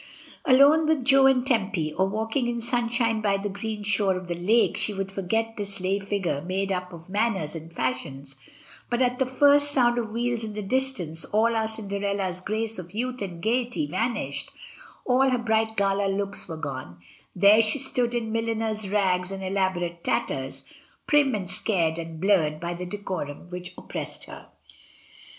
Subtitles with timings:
[0.45, 4.33] Alone with Jo and Tempy, or walking in sunshine by the green shore of the
[4.33, 8.35] lake, she would forget this lay figiu e made up of manners and fashions,
[8.89, 12.95] but at the first sound of wheels in the distance all our Cinderella's grace of
[12.95, 14.49] youth and gaiety vanished,
[15.05, 16.97] all her bright gala looks were gone;
[17.35, 20.63] there she stood in milliner's rags and elaborate tatters,
[21.05, 24.47] prim and scared and blurred by the decorum which oppressed her.